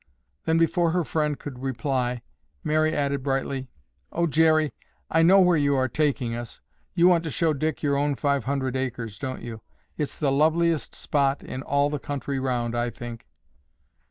Then, 0.45 0.57
before 0.57 0.89
her 0.89 1.03
friend 1.03 1.37
could 1.37 1.59
reply, 1.59 2.23
Mary 2.63 2.91
added 2.95 3.21
brightly, 3.21 3.67
"Oh, 4.11 4.25
Jerry, 4.25 4.73
I 5.11 5.21
know 5.21 5.39
where 5.41 5.55
you 5.57 5.75
are 5.75 5.87
taking 5.87 6.33
us. 6.33 6.59
You 6.95 7.07
want 7.07 7.23
to 7.25 7.29
show 7.29 7.53
Dick 7.53 7.83
your 7.83 7.95
own 7.97 8.15
five 8.15 8.45
hundred 8.45 8.75
acres, 8.75 9.19
don't 9.19 9.43
you? 9.43 9.61
It's 9.97 10.17
the 10.17 10.31
loveliest 10.31 10.95
spot 10.95 11.43
in 11.43 11.61
all 11.61 11.91
the 11.91 11.99
country 11.99 12.39
round, 12.39 12.73
I 12.75 12.89
think." 12.89 13.27